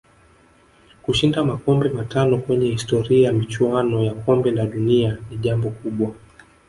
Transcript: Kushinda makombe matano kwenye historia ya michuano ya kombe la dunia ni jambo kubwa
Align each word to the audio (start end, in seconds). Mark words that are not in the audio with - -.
Kushinda 1.01 1.43
makombe 1.45 1.89
matano 1.89 2.37
kwenye 2.37 2.67
historia 2.71 3.27
ya 3.27 3.33
michuano 3.33 4.03
ya 4.03 4.13
kombe 4.13 4.51
la 4.51 4.65
dunia 4.65 5.17
ni 5.31 5.37
jambo 5.37 5.69
kubwa 5.69 6.11